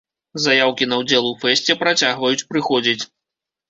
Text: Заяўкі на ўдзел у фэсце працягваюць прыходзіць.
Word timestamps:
Заяўкі 0.45 0.87
на 0.93 0.99
ўдзел 1.03 1.29
у 1.29 1.31
фэсце 1.45 1.79
працягваюць 1.85 2.47
прыходзіць. 2.53 3.01